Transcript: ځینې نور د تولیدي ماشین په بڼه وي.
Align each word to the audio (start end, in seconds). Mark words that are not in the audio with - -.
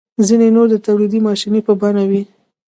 ځینې 0.27 0.47
نور 0.55 0.67
د 0.71 0.75
تولیدي 0.87 1.19
ماشین 1.27 1.53
په 1.67 1.73
بڼه 1.81 2.03
وي. 2.09 2.21